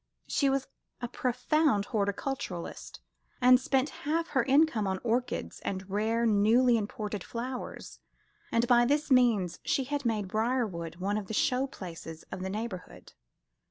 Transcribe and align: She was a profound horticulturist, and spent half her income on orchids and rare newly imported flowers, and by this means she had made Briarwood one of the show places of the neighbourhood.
She 0.25 0.49
was 0.49 0.67
a 0.99 1.07
profound 1.07 1.85
horticulturist, 1.93 3.01
and 3.39 3.59
spent 3.59 3.89
half 4.01 4.29
her 4.29 4.41
income 4.41 4.87
on 4.87 4.97
orchids 5.03 5.59
and 5.59 5.87
rare 5.91 6.25
newly 6.25 6.75
imported 6.75 7.23
flowers, 7.23 7.99
and 8.51 8.67
by 8.67 8.83
this 8.83 9.11
means 9.11 9.59
she 9.63 9.83
had 9.83 10.03
made 10.03 10.27
Briarwood 10.27 10.95
one 10.95 11.17
of 11.19 11.27
the 11.27 11.35
show 11.35 11.67
places 11.67 12.23
of 12.31 12.41
the 12.41 12.49
neighbourhood. 12.49 13.13